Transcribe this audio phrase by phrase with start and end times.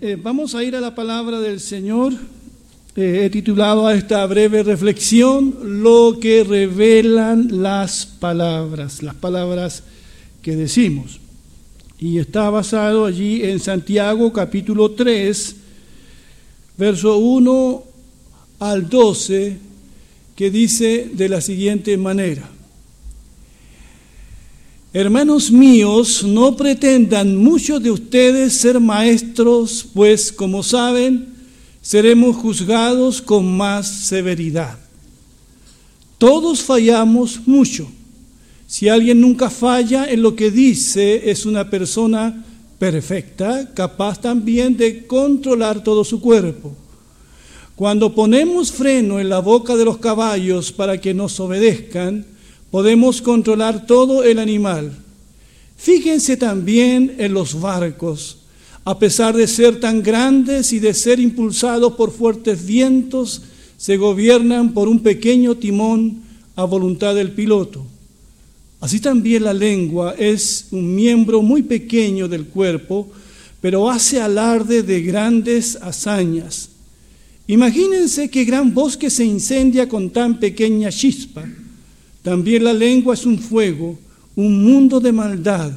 [0.00, 2.12] Eh, vamos a ir a la palabra del Señor.
[2.94, 9.82] Eh, he titulado a esta breve reflexión lo que revelan las palabras, las palabras
[10.40, 11.18] que decimos.
[11.98, 15.56] Y está basado allí en Santiago capítulo 3,
[16.76, 17.82] verso 1
[18.60, 19.56] al 12,
[20.36, 22.48] que dice de la siguiente manera.
[24.94, 31.28] Hermanos míos, no pretendan muchos de ustedes ser maestros, pues como saben,
[31.82, 34.78] seremos juzgados con más severidad.
[36.16, 37.86] Todos fallamos mucho.
[38.66, 42.46] Si alguien nunca falla en lo que dice, es una persona
[42.78, 46.74] perfecta, capaz también de controlar todo su cuerpo.
[47.76, 52.24] Cuando ponemos freno en la boca de los caballos para que nos obedezcan,
[52.70, 54.92] podemos controlar todo el animal.
[55.76, 58.38] Fíjense también en los barcos.
[58.84, 63.42] A pesar de ser tan grandes y de ser impulsados por fuertes vientos,
[63.76, 66.22] se gobiernan por un pequeño timón
[66.56, 67.86] a voluntad del piloto.
[68.80, 73.08] Así también la lengua es un miembro muy pequeño del cuerpo,
[73.60, 76.70] pero hace alarde de grandes hazañas.
[77.46, 81.48] Imagínense qué gran bosque se incendia con tan pequeña chispa.
[82.22, 83.98] También la lengua es un fuego,
[84.36, 85.72] un mundo de maldad.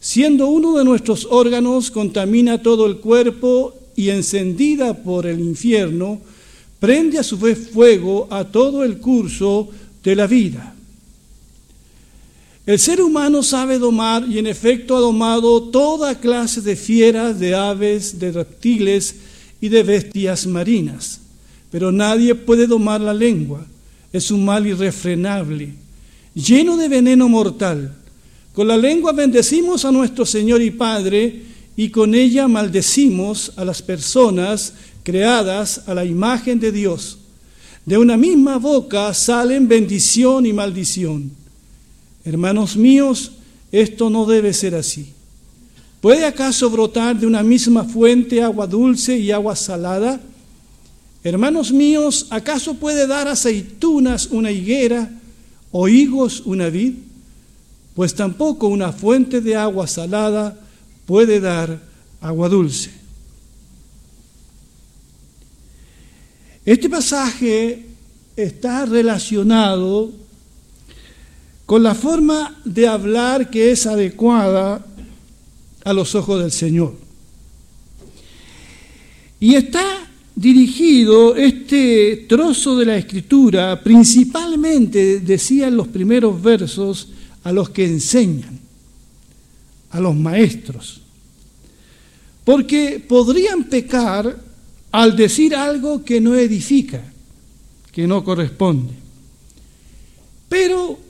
[0.00, 6.20] Siendo uno de nuestros órganos, contamina todo el cuerpo y encendida por el infierno,
[6.78, 9.68] prende a su vez fuego a todo el curso
[10.04, 10.74] de la vida.
[12.66, 17.54] El ser humano sabe domar y en efecto ha domado toda clase de fieras, de
[17.54, 19.14] aves, de reptiles
[19.60, 21.20] y de bestias marinas.
[21.70, 23.66] Pero nadie puede domar la lengua
[24.12, 25.74] es un mal irrefrenable,
[26.34, 27.94] lleno de veneno mortal.
[28.52, 31.42] Con la lengua bendecimos a nuestro Señor y Padre
[31.76, 34.74] y con ella maldecimos a las personas
[35.04, 37.18] creadas a la imagen de Dios.
[37.86, 41.30] De una misma boca salen bendición y maldición.
[42.24, 43.32] Hermanos míos,
[43.72, 45.12] esto no debe ser así.
[46.00, 50.20] ¿Puede acaso brotar de una misma fuente agua dulce y agua salada?
[51.24, 55.10] Hermanos míos, ¿acaso puede dar aceitunas una higuera
[55.72, 56.94] o higos una vid?
[57.94, 60.58] Pues tampoco una fuente de agua salada
[61.06, 61.80] puede dar
[62.20, 62.90] agua dulce.
[66.64, 67.86] Este pasaje
[68.36, 70.12] está relacionado
[71.66, 74.84] con la forma de hablar que es adecuada
[75.84, 76.94] a los ojos del Señor.
[79.40, 80.07] Y está
[80.38, 87.08] dirigido este trozo de la escritura principalmente, decía en los primeros versos,
[87.42, 88.60] a los que enseñan,
[89.90, 91.00] a los maestros.
[92.44, 94.38] Porque podrían pecar
[94.92, 97.02] al decir algo que no edifica,
[97.90, 98.92] que no corresponde.
[100.48, 101.00] Pero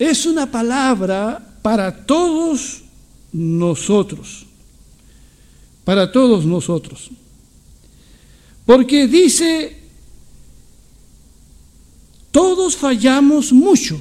[0.00, 2.82] es una palabra para todos
[3.32, 4.46] nosotros,
[5.84, 7.10] para todos nosotros.
[8.66, 9.76] Porque dice,
[12.30, 14.00] todos fallamos mucho.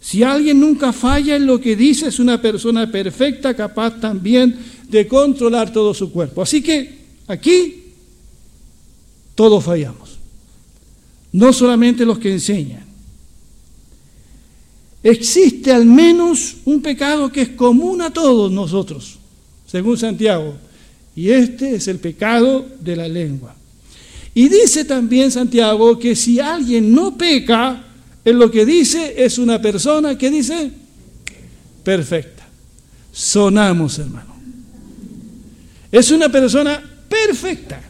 [0.00, 4.58] Si alguien nunca falla en lo que dice, es una persona perfecta, capaz también
[4.88, 6.42] de controlar todo su cuerpo.
[6.42, 7.84] Así que aquí
[9.34, 10.18] todos fallamos.
[11.32, 12.84] No solamente los que enseñan.
[15.02, 19.18] Existe al menos un pecado que es común a todos nosotros,
[19.66, 20.54] según Santiago.
[21.16, 23.54] Y este es el pecado de la lengua.
[24.34, 27.84] Y dice también Santiago que si alguien no peca
[28.24, 30.70] en lo que dice, es una persona que dice
[31.84, 32.46] perfecta.
[33.12, 34.34] Sonamos, hermano.
[35.92, 37.80] Es una persona perfecta.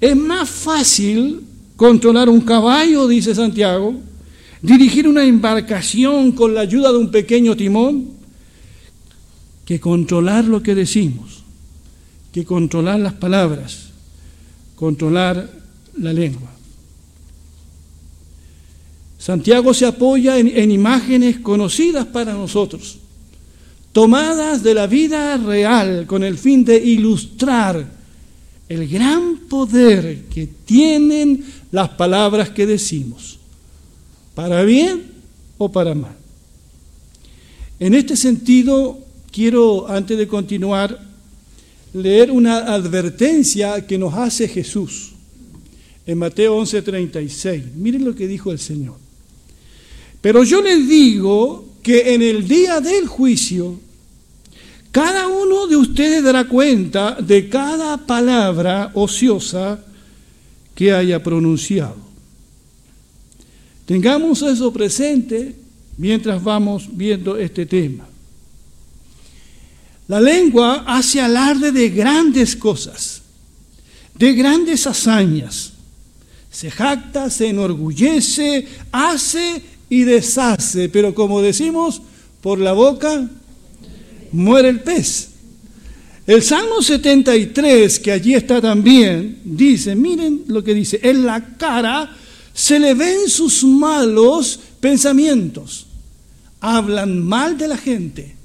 [0.00, 1.42] Es más fácil
[1.76, 3.94] controlar un caballo, dice Santiago,
[4.62, 8.15] dirigir una embarcación con la ayuda de un pequeño timón,
[9.66, 11.42] que controlar lo que decimos,
[12.32, 13.88] que controlar las palabras,
[14.76, 15.50] controlar
[15.98, 16.52] la lengua.
[19.18, 22.98] Santiago se apoya en, imágenes conocidas para nosotros,
[23.90, 27.84] tomadas de la vida real con el fin de ilustrar
[28.68, 33.40] el gran poder que tienen las palabras que decimos,
[34.36, 35.10] para bien
[35.58, 36.14] o para mal.
[37.80, 39.05] En este sentido,
[39.36, 40.98] quiero, antes de continuar,
[41.92, 45.12] leer una advertencia que nos hace Jesús
[46.06, 47.74] en Mateo 11:36.
[47.74, 48.96] Miren lo que dijo el Señor.
[50.22, 53.78] Pero yo les digo que en el día del juicio,
[54.90, 59.84] cada uno de ustedes dará cuenta de cada palabra ociosa
[60.74, 61.98] que haya pronunciado.
[63.84, 65.54] Tengamos eso presente
[65.98, 68.15] mientras vamos viendo este tema.
[70.08, 73.22] La lengua hace alarde de grandes cosas,
[74.14, 75.72] de grandes hazañas.
[76.50, 82.00] Se jacta, se enorgullece, hace y deshace, pero como decimos,
[82.40, 83.28] por la boca
[84.32, 85.30] muere el pez.
[86.26, 92.16] El Salmo 73, que allí está también, dice, miren lo que dice, en la cara
[92.52, 95.86] se le ven sus malos pensamientos.
[96.60, 98.35] Hablan mal de la gente.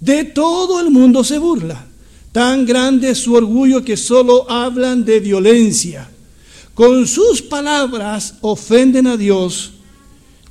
[0.00, 1.86] De todo el mundo se burla.
[2.32, 6.08] Tan grande es su orgullo que solo hablan de violencia.
[6.74, 9.72] Con sus palabras ofenden a Dios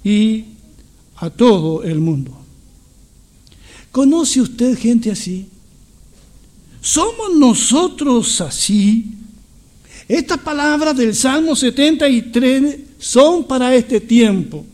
[0.04, 0.46] y
[1.16, 2.32] a todo el mundo.
[3.92, 5.48] ¿Conoce usted gente así?
[6.82, 9.06] ¿Somos nosotros así?
[10.08, 14.66] Estas palabras del Salmo 73 son para este tiempo.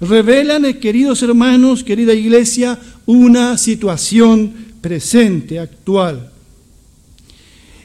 [0.00, 6.30] Revelan, eh, queridos hermanos, querida iglesia, una situación presente, actual.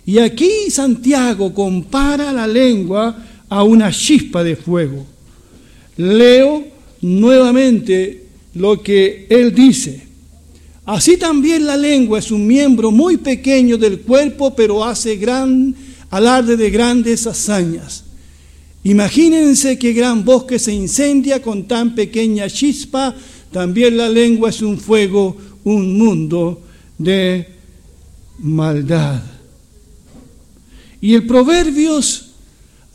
[0.05, 5.05] Y aquí Santiago compara la lengua a una chispa de fuego.
[5.97, 6.65] Leo
[7.01, 10.07] nuevamente lo que él dice.
[10.85, 15.75] Así también la lengua es un miembro muy pequeño del cuerpo, pero hace gran
[16.09, 18.05] alarde de grandes hazañas.
[18.83, 23.15] Imagínense qué gran bosque se incendia con tan pequeña chispa.
[23.51, 26.61] También la lengua es un fuego, un mundo
[26.97, 27.47] de
[28.39, 29.21] maldad.
[31.01, 32.31] Y el Proverbios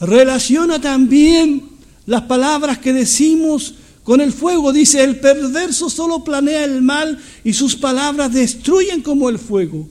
[0.00, 1.64] relaciona también
[2.06, 7.54] las palabras que decimos con el fuego dice, el perverso solo planea el mal y
[7.54, 9.88] sus palabras destruyen como el fuego.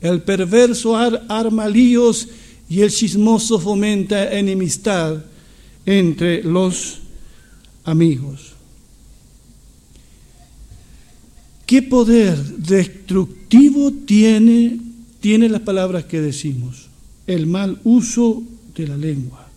[0.00, 2.26] El perverso arma líos
[2.68, 5.22] y el chismoso fomenta enemistad
[5.84, 6.98] entre los
[7.84, 8.52] amigos.
[11.66, 14.78] ¿Qué poder destructivo tiene,
[15.20, 16.88] tiene las palabras que decimos?
[17.26, 18.42] El mal uso
[18.74, 19.48] de la lengua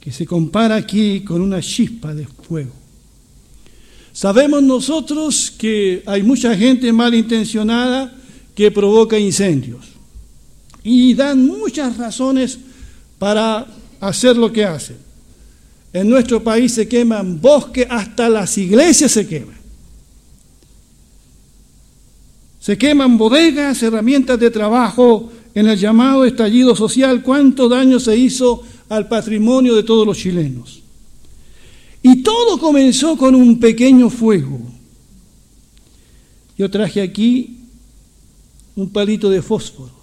[0.00, 2.72] que se compara aquí con una chispa de fuego.
[4.14, 8.16] Sabemos nosotros que hay mucha gente malintencionada
[8.54, 9.89] que provoca incendios
[10.82, 12.58] y dan muchas razones
[13.18, 13.66] para
[14.00, 14.96] hacer lo que hacen.
[15.92, 19.58] En nuestro país se queman bosques, hasta las iglesias se queman.
[22.60, 27.22] Se queman bodegas, herramientas de trabajo en el llamado estallido social.
[27.22, 30.82] ¿Cuánto daño se hizo al patrimonio de todos los chilenos.
[32.02, 34.60] Y todo comenzó con un pequeño fuego.
[36.58, 37.58] Yo traje aquí
[38.74, 39.99] un palito de fósforo.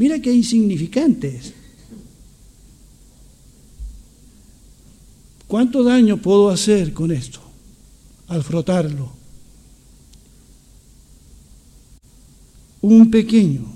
[0.00, 1.52] Mira qué insignificante es.
[5.46, 7.38] ¿Cuánto daño puedo hacer con esto
[8.28, 9.12] al frotarlo?
[12.80, 13.74] Un pequeño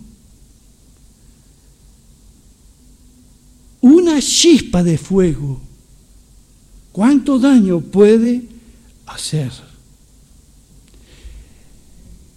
[3.82, 5.60] una chispa de fuego,
[6.90, 8.44] ¿cuánto daño puede
[9.04, 9.52] hacer?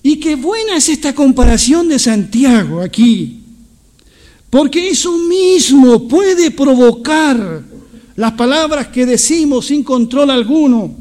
[0.03, 3.47] Y qué buena es esta comparación de Santiago aquí,
[4.50, 7.63] porque eso mismo puede provocar
[8.16, 10.96] las palabras que decimos sin control alguno.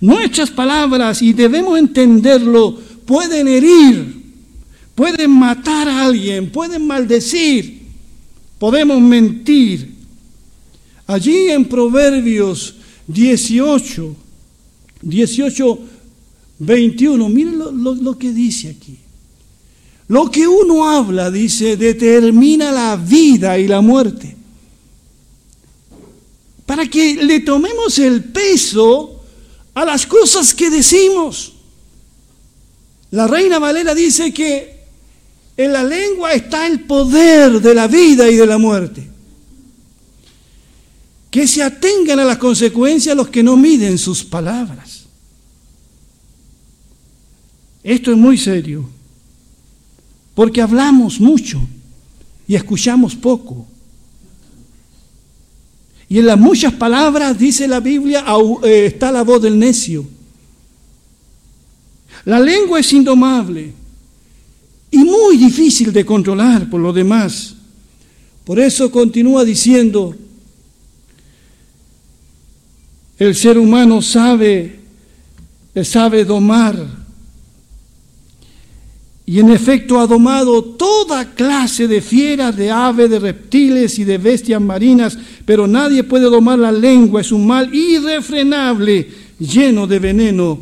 [0.00, 4.22] Nuestras palabras, y debemos entenderlo, pueden herir,
[4.94, 7.82] pueden matar a alguien, pueden maldecir,
[8.58, 9.94] podemos mentir.
[11.06, 12.74] Allí en Proverbios
[13.08, 14.14] 18,
[15.02, 15.78] 18,
[16.58, 18.98] 21, miren lo, que dice aquí.
[20.08, 24.34] Lo que uno habla, dice, determina la vida y la muerte.
[26.64, 29.22] Para que le tomemos el peso
[29.74, 31.52] a las cosas que decimos.
[33.10, 34.78] La reina Valera dice que
[35.56, 39.08] en la lengua está el poder de la vida y de la muerte.
[41.30, 45.04] Que se atengan a las consecuencias los que no miden sus palabras.
[47.82, 48.88] Esto es muy serio,
[50.38, 51.60] porque hablamos mucho
[52.46, 53.66] y escuchamos poco.
[56.08, 58.24] Y en las muchas palabras, dice la Biblia,
[58.62, 60.08] eh, está la voz del necio.
[62.24, 63.72] La lengua es indomable
[64.92, 67.56] y muy difícil de controlar por lo demás.
[68.44, 70.14] Por eso continúa diciendo,
[73.18, 74.78] el ser humano sabe,
[75.82, 76.97] sabe domar
[79.28, 84.16] y en efecto ha domado toda clase de fieras, de aves, de reptiles y de
[84.16, 89.06] bestias marinas, pero nadie puede domar la lengua, es un mal irrefrenable,
[89.38, 90.58] lleno de veneno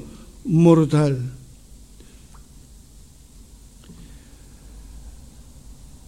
[0.47, 1.17] mortal.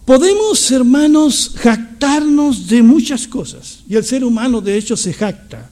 [0.03, 5.69] Podemos, hermanos, jactarnos de muchas cosas, y el ser humano de hecho se jacta,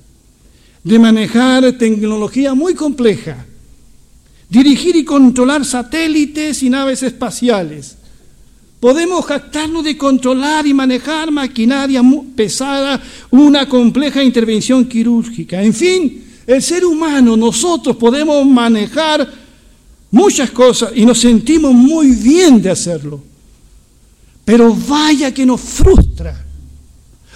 [0.85, 3.45] de manejar tecnología muy compleja,
[4.49, 7.97] dirigir y controlar satélites y naves espaciales.
[8.79, 12.01] Podemos jactarnos de controlar y manejar maquinaria
[12.35, 13.01] pesada,
[13.31, 15.63] una compleja intervención quirúrgica.
[15.63, 19.27] En fin, el ser humano, nosotros podemos manejar
[20.11, 23.21] muchas cosas y nos sentimos muy bien de hacerlo.
[24.45, 26.45] Pero vaya que nos frustra.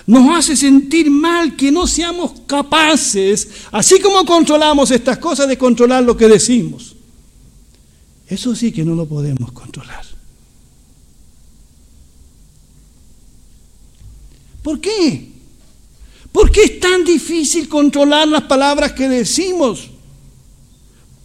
[0.06, 6.04] Nos hace sentir mal que no seamos capaces, así como controlamos estas cosas, de controlar
[6.04, 6.96] lo que decimos.
[8.32, 10.06] Eso sí que no lo podemos controlar.
[14.64, 15.28] ¿Por qué?
[16.32, 19.90] ¿Por qué es tan difícil controlar las palabras que decimos?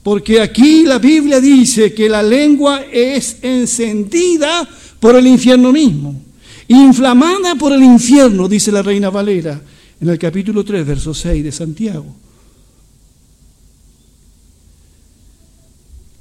[0.03, 6.21] Porque aquí la Biblia dice que la lengua es encendida por el infierno mismo,
[6.67, 9.63] inflamada por el infierno, dice la reina Valera
[10.01, 12.26] en el capítulo 3, verso 6 de Santiago.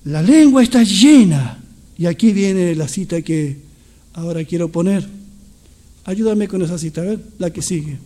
[0.06, 1.60] La lengua está llena.
[1.98, 3.58] Y aquí viene la cita que
[4.14, 5.08] ahora quiero poner.
[6.06, 7.98] Ayúdame con esa cita, a ver, la que sigue.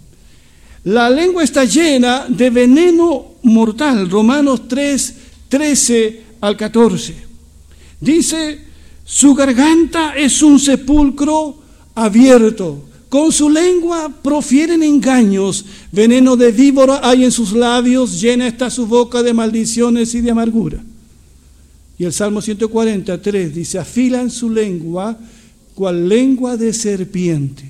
[0.86, 4.10] La lengua está llena de veneno mortal.
[4.10, 5.16] Romanos 3,
[5.50, 7.16] 13 al 14.
[8.00, 8.60] Dice,
[9.04, 11.58] su garganta es un sepulcro
[11.96, 12.86] abierto.
[13.10, 15.66] Con su lengua profieren engaños.
[15.92, 18.22] Veneno de víbora hay en sus labios.
[18.22, 20.82] Llena está su boca de maldiciones y de amargura.
[22.00, 25.20] Y el Salmo 143 dice, afilan su lengua
[25.76, 27.70] cual lengua de serpiente.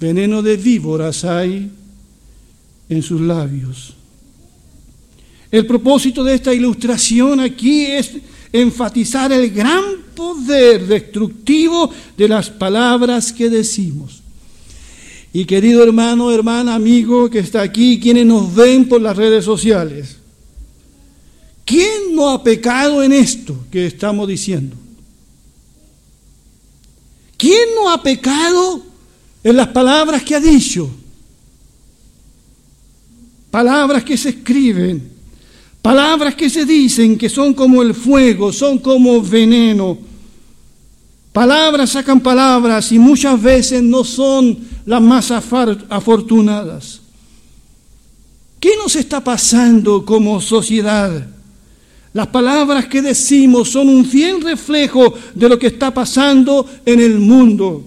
[0.00, 1.70] Veneno de víboras hay
[2.88, 3.94] en sus labios.
[5.52, 8.10] El propósito de esta ilustración aquí es
[8.52, 9.84] enfatizar el gran
[10.14, 14.20] poder destructivo de las palabras que decimos.
[15.32, 20.16] Y querido hermano, hermana, amigo que está aquí, quienes nos ven por las redes sociales,
[21.66, 24.76] ¿Quién no ha pecado en esto que estamos diciendo?
[27.36, 28.82] ¿Quién no ha pecado
[29.42, 30.88] en las palabras que ha dicho?
[33.50, 35.10] Palabras que se escriben,
[35.82, 39.98] palabras que se dicen que son como el fuego, son como veneno.
[41.32, 47.00] Palabras sacan palabras y muchas veces no son las más afortunadas.
[48.60, 51.35] ¿Qué nos está pasando como sociedad?
[52.16, 57.18] Las palabras que decimos son un fiel reflejo de lo que está pasando en el
[57.18, 57.84] mundo.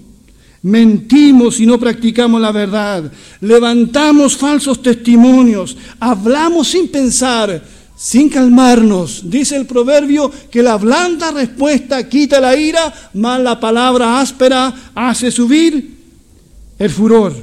[0.62, 3.12] Mentimos y no practicamos la verdad.
[3.42, 5.76] Levantamos falsos testimonios.
[6.00, 7.60] Hablamos sin pensar,
[7.98, 9.28] sin calmarnos.
[9.28, 15.32] Dice el proverbio que la blanda respuesta quita la ira, mas la palabra áspera hace
[15.32, 15.98] subir
[16.78, 17.34] el furor.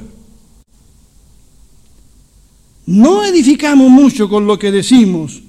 [2.85, 5.41] No edificamos mucho con lo que decimos.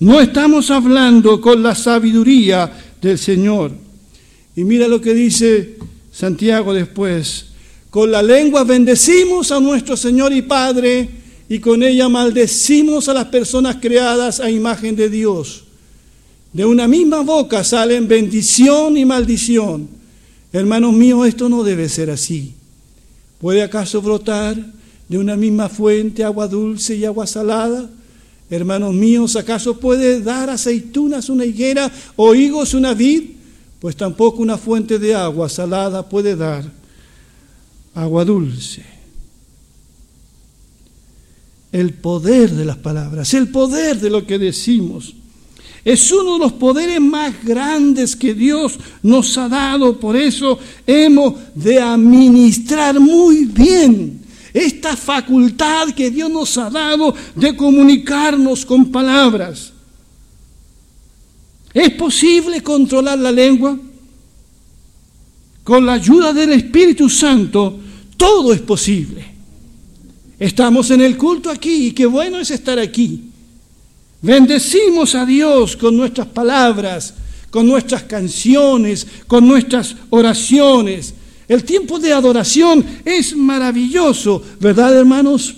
[0.00, 3.70] No estamos hablando con la sabiduría del Señor.
[4.56, 5.76] Y mira lo que dice
[6.10, 7.46] Santiago después.
[7.90, 11.06] Con la lengua bendecimos a nuestro Señor y Padre
[11.50, 15.64] y con ella maldecimos a las personas creadas a imagen de Dios.
[16.54, 19.86] De una misma boca salen bendición y maldición.
[20.50, 22.54] Hermanos míos, esto no debe ser así.
[23.38, 24.56] ¿Puede acaso brotar
[25.10, 27.90] de una misma fuente agua dulce y agua salada?
[28.50, 33.30] Hermanos míos, ¿acaso puede dar aceitunas una higuera o higos una vid?
[33.78, 36.64] Pues tampoco una fuente de agua salada puede dar
[37.94, 38.84] agua dulce.
[41.70, 45.14] El poder de las palabras, el poder de lo que decimos,
[45.84, 49.98] es uno de los poderes más grandes que Dios nos ha dado.
[49.98, 54.19] Por eso hemos de administrar muy bien
[54.52, 59.72] esta facultad que Dios nos ha dado de comunicarnos con palabras.
[61.72, 63.78] ¿Es posible controlar la lengua?
[65.62, 67.78] Con la ayuda del Espíritu Santo,
[68.16, 69.24] todo es posible.
[70.38, 73.24] Estamos en el culto aquí y qué bueno es estar aquí.
[74.22, 77.14] Bendecimos a Dios con nuestras palabras,
[77.50, 81.14] con nuestras canciones, con nuestras oraciones.
[81.50, 85.56] El tiempo de adoración es maravilloso, ¿verdad hermanos?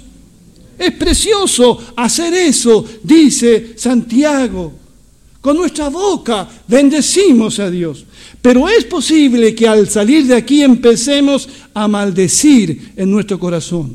[0.78, 4.72] Es precioso hacer eso, dice Santiago.
[5.42, 8.06] Con nuestra boca bendecimos a Dios.
[8.40, 13.94] Pero es posible que al salir de aquí empecemos a maldecir en nuestro corazón.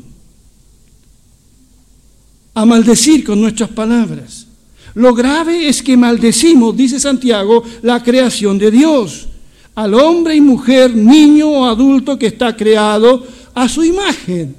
[2.54, 4.46] A maldecir con nuestras palabras.
[4.94, 9.27] Lo grave es que maldecimos, dice Santiago, la creación de Dios.
[9.78, 14.56] Al hombre y mujer, niño o adulto que está creado a su imagen.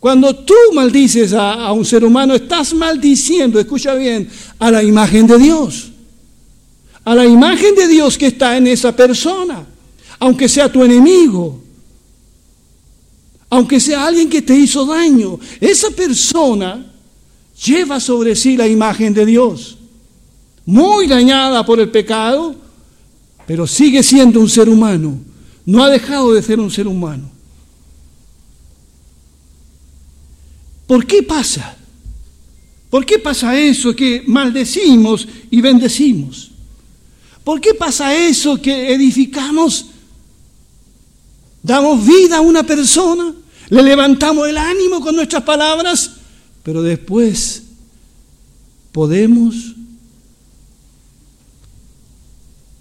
[0.00, 4.26] Cuando tú maldices a, un ser humano, estás maldiciendo, escucha bien,
[4.58, 5.90] a la imagen de Dios.
[7.04, 9.66] A la imagen de Dios que está en esa persona,
[10.18, 11.60] aunque sea tu enemigo,
[13.50, 15.38] aunque sea alguien que te hizo daño.
[15.60, 16.82] Esa persona
[17.62, 19.76] lleva sobre sí la imagen de Dios,
[20.64, 22.63] muy dañada por el pecado,
[23.46, 25.18] pero sigue siendo un ser humano.
[25.66, 27.30] No ha dejado de ser un ser humano.
[30.86, 31.76] ¿Por qué pasa?
[32.90, 36.50] ¿Por qué pasa eso que maldecimos y bendecimos?
[37.42, 39.86] ¿Por qué pasa eso que edificamos?
[41.62, 43.34] Damos vida a una persona,
[43.70, 46.10] le levantamos el ánimo con nuestras palabras,
[46.62, 47.62] pero después
[48.92, 49.73] podemos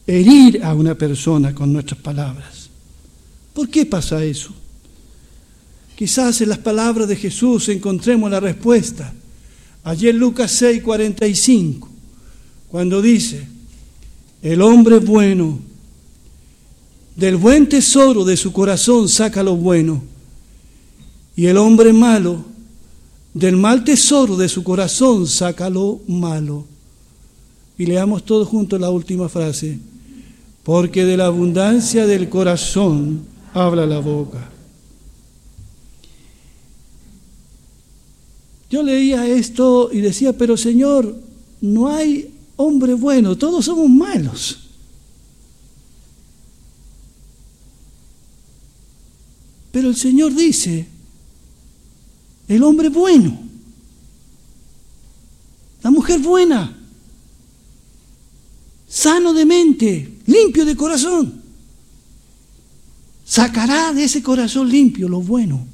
[0.05, 2.69] herir a una persona con nuestras palabras.
[3.53, 4.53] ¿Por qué pasa eso?
[5.95, 9.13] Quizás en las palabras de Jesús encontremos la respuesta.
[9.83, 11.89] Ayer Lucas 6, 45,
[12.69, 13.47] cuando dice,
[14.41, 15.59] el hombre bueno,
[17.15, 20.03] del buen tesoro de su corazón saca lo bueno,
[21.35, 22.43] y el hombre malo,
[23.33, 26.65] del mal tesoro de su corazón saca lo malo.
[27.77, 29.79] Y leamos todos juntos la última frase,
[30.63, 34.49] porque de la abundancia del corazón habla la boca.
[38.69, 41.15] Yo leía esto y decía, pero Señor,
[41.61, 44.59] no hay hombre bueno, todos somos malos.
[49.71, 50.87] Pero el Señor dice,
[52.47, 53.39] el hombre bueno,
[55.83, 56.77] la mujer buena,
[58.87, 61.41] sano de mente, limpio de corazón,
[63.25, 65.65] sacará de ese corazón limpio lo bueno.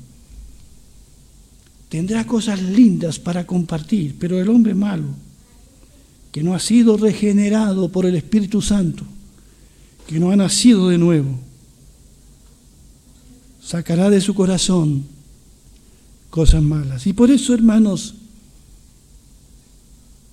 [1.89, 5.07] Tendrá cosas lindas para compartir, pero el hombre malo,
[6.31, 9.03] que no ha sido regenerado por el Espíritu Santo,
[10.07, 11.39] que no ha nacido de nuevo,
[13.61, 15.03] sacará de su corazón
[16.29, 17.07] cosas malas.
[17.07, 18.15] Y por eso, hermanos,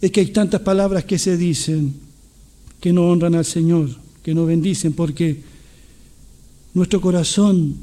[0.00, 1.94] es que hay tantas palabras que se dicen
[2.80, 3.90] que no honran al Señor,
[4.26, 5.40] que no bendicen, porque
[6.74, 7.76] nuestro corazón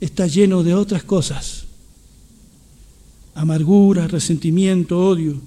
[0.00, 1.66] está lleno de otras cosas
[3.34, 5.38] amargura, resentimiento, odio.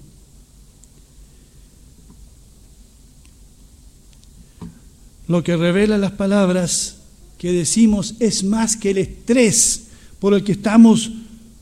[5.27, 6.97] Lo que revela las palabras
[7.39, 9.85] que decimos es más que el estrés
[10.19, 11.11] por el que estamos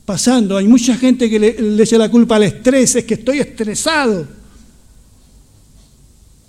[0.04, 0.58] pasando.
[0.58, 4.28] Hay mucha gente que le, echa la culpa al estrés, es que estoy estresado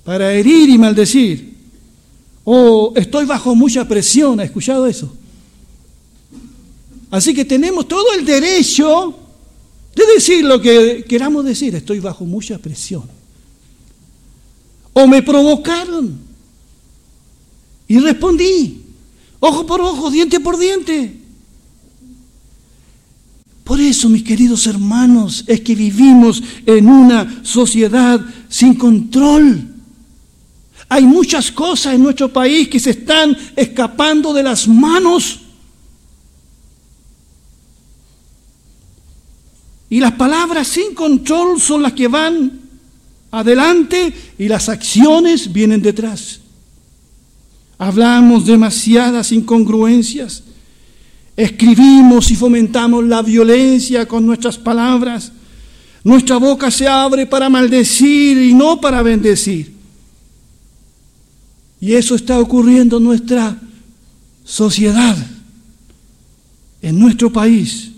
[0.04, 1.53] para herir y maldecir.
[2.44, 5.14] O estoy bajo mucha presión, ¿ha escuchado eso?
[7.10, 9.16] Así que tenemos todo el derecho
[9.96, 13.04] de decir lo que queramos decir, estoy bajo mucha presión.
[14.94, 16.18] O me provocaron
[17.88, 18.82] y respondí,
[19.40, 21.20] ojo por ojo, diente por diente.
[23.64, 29.73] Por eso, mis queridos hermanos, es que vivimos en una sociedad sin control.
[30.94, 35.40] Hay muchas cosas en nuestro país que se están escapando de las manos
[39.94, 42.52] Y las palabras sin control son las que van
[43.30, 46.40] adelante y las acciones vienen detrás.
[47.78, 50.42] Hablamos demasiadas incongruencias.
[51.38, 55.32] Escribimos y fomentamos la violencia con nuestras palabras.
[56.04, 59.73] Nuestra boca se abre para maldecir y no para bendecir.
[61.84, 63.60] Y eso está ocurriendo en nuestra
[64.46, 65.18] sociedad,
[66.82, 67.92] en nuestro país.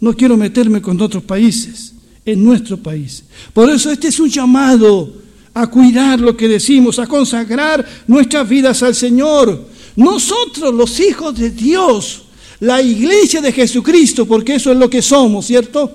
[0.00, 1.92] No quiero meterme con otros países,
[2.24, 3.22] en nuestro país.
[3.52, 5.12] Por eso este es un llamado
[5.52, 9.68] a cuidar lo que decimos, a consagrar nuestras vidas al Señor.
[9.94, 12.22] Nosotros, los hijos de Dios,
[12.60, 15.92] la iglesia de Jesucristo, porque eso es lo que somos, ¿cierto?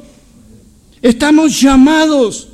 [1.01, 2.49] Estamos llamados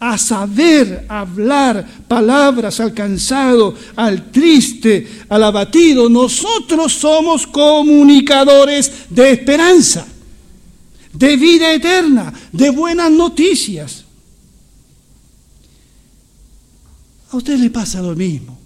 [0.00, 6.08] a saber hablar palabras al cansado, al triste, al abatido.
[6.08, 10.06] Nosotros somos comunicadores de esperanza
[11.12, 14.04] de vida eterna, de buenas noticias.
[17.30, 18.56] A usted le pasa lo mismo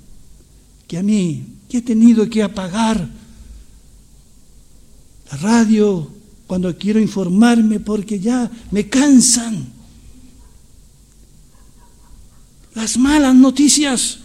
[0.87, 3.09] que a mí, que he tenido que apagar
[5.31, 6.11] la radio
[6.47, 9.66] cuando quiero informarme porque ya me cansan
[12.75, 14.19] las malas noticias,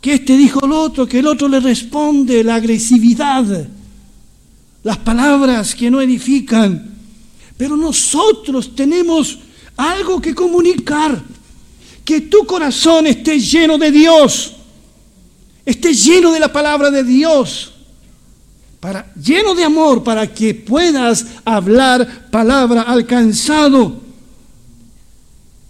[0.00, 3.66] que este dijo el otro, que el otro le responde, la agresividad,
[4.82, 6.94] las palabras que no edifican.
[7.56, 9.38] Pero nosotros tenemos
[9.76, 11.22] algo que comunicar,
[12.04, 14.52] que tu corazón esté lleno de Dios,
[15.64, 17.72] esté lleno de la palabra de Dios,
[18.80, 24.05] para, lleno de amor para que puedas hablar palabra alcanzado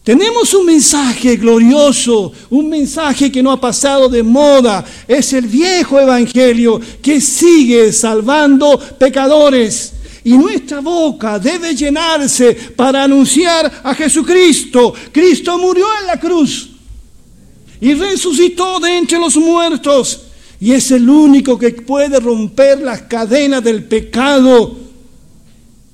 [0.07, 4.85] tenemos un mensaje glorioso, un mensaje que no ha pasado de moda.
[5.09, 9.95] Es el viejo evangelio que sigue salvando pecadores.
[10.23, 14.95] Y nuestra boca debe llenarse para anunciar a Jesucristo.
[15.11, 16.71] Cristo murió en la cruz
[17.81, 20.21] y resucitó de entre los muertos.
[20.61, 24.86] Y es el único que puede romper las cadenas del pecado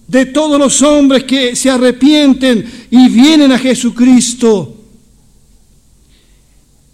[0.07, 4.77] de todos los hombres que se arrepienten y vienen a Jesucristo.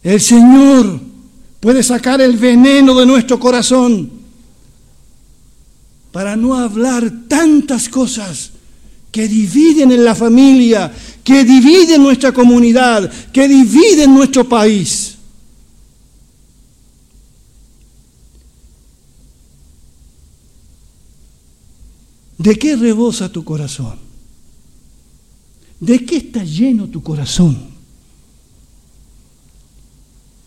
[0.03, 1.01] El Señor
[1.61, 4.11] puede sacar el veneno de nuestro corazón
[6.13, 8.53] para no hablar tantas cosas
[9.11, 10.93] que dividen en la familia,
[11.25, 15.18] que dividen nuestra comunidad, que dividen nuestro país.
[22.39, 23.99] ¿De qué rebosa tu corazón?
[25.81, 27.59] ¿De qué está lleno tu corazón?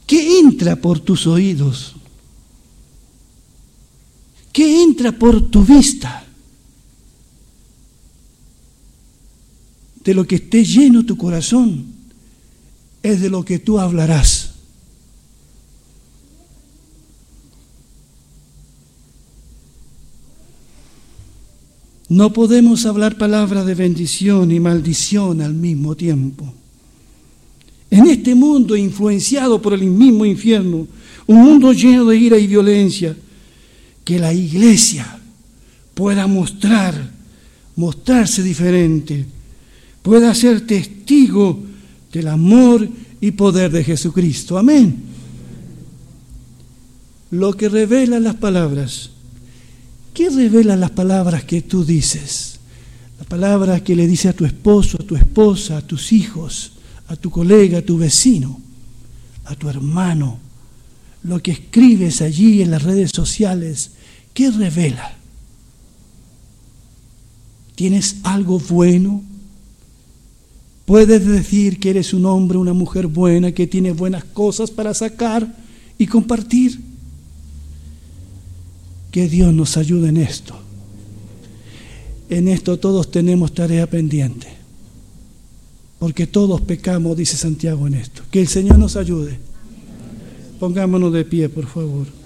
[0.08, 1.96] ¿Qué entra por tus oídos?
[4.52, 6.26] ¿Qué entra por tu vista?
[10.04, 11.86] De lo que esté lleno tu corazón
[13.04, 14.41] es de lo que tú hablarás.
[22.12, 26.54] No podemos hablar palabras de bendición y maldición al mismo tiempo.
[27.90, 30.90] En este mundo influenciado por el mismo infierno,
[31.26, 33.16] un mundo lleno de ira y violencia,
[34.04, 35.22] que la iglesia
[35.94, 37.12] pueda mostrar,
[37.78, 39.26] mostrarse diferente,
[40.02, 41.64] pueda ser testigo
[42.12, 42.90] del amor
[43.22, 44.58] y poder de Jesucristo.
[44.58, 44.98] Amén.
[47.30, 49.11] Lo que revelan las palabras
[50.14, 52.60] ¿Qué revelan las palabras que tú dices?
[53.18, 56.74] Las palabras que le dices a tu esposo, a tu esposa, a tus hijos,
[57.08, 58.60] a tu colega, a tu vecino,
[59.46, 60.40] a tu hermano.
[61.24, 63.92] Lo que escribes allí en las redes sociales,
[64.34, 65.16] ¿qué revela?
[67.76, 69.24] ¿Tienes algo bueno?
[70.86, 75.56] ¿Puedes decir que eres un hombre, una mujer buena, que tiene buenas cosas para sacar
[75.98, 76.91] y compartir?
[79.12, 80.56] Que Dios nos ayude en esto.
[82.30, 84.48] En esto todos tenemos tarea pendiente.
[86.00, 88.24] Porque todos pecamos, dice Santiago en esto.
[88.32, 89.38] Que el Señor nos ayude.
[90.60, 92.21] Pongámonos de pie, por favor.